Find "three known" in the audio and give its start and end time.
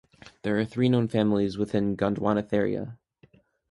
0.65-1.09